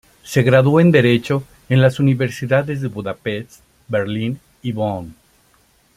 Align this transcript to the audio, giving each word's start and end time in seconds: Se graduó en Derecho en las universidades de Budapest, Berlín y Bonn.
Se 0.23 0.41
graduó 0.41 0.79
en 0.79 0.89
Derecho 0.89 1.43
en 1.69 1.79
las 1.79 1.99
universidades 1.99 2.81
de 2.81 2.87
Budapest, 2.87 3.61
Berlín 3.87 4.39
y 4.63 4.71
Bonn. 4.71 5.13